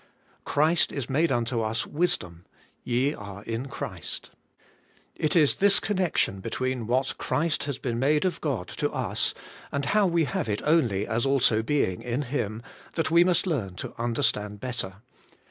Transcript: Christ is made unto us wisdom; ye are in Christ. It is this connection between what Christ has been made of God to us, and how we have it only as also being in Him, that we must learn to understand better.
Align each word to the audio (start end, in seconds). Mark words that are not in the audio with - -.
Christ 0.45 0.91
is 0.91 1.11
made 1.11 1.31
unto 1.31 1.61
us 1.61 1.85
wisdom; 1.85 2.43
ye 2.83 3.13
are 3.13 3.43
in 3.43 3.67
Christ. 3.67 4.31
It 5.13 5.35
is 5.35 5.57
this 5.57 5.79
connection 5.79 6.39
between 6.39 6.87
what 6.87 7.19
Christ 7.19 7.65
has 7.65 7.77
been 7.77 7.99
made 7.99 8.25
of 8.25 8.41
God 8.41 8.67
to 8.69 8.89
us, 8.91 9.35
and 9.71 9.85
how 9.93 10.07
we 10.07 10.23
have 10.23 10.49
it 10.49 10.63
only 10.63 11.05
as 11.05 11.23
also 11.23 11.61
being 11.61 12.01
in 12.01 12.23
Him, 12.23 12.63
that 12.95 13.11
we 13.11 13.23
must 13.23 13.45
learn 13.45 13.75
to 13.75 13.93
understand 14.01 14.59
better. 14.59 15.03